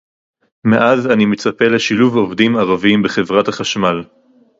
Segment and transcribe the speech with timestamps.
[0.65, 4.01] מאז אני מצפה לשילוב עובדים ערבים בחברת החשמל